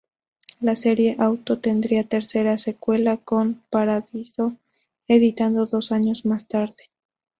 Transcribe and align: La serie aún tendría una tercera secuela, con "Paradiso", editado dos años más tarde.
La 0.61 0.73
serie 0.73 1.15
aún 1.19 1.43
tendría 1.45 1.99
una 1.99 2.09
tercera 2.09 2.57
secuela, 2.57 3.17
con 3.17 3.61
"Paradiso", 3.69 4.57
editado 5.07 5.67
dos 5.67 5.91
años 5.91 6.25
más 6.25 6.47
tarde. 6.47 6.89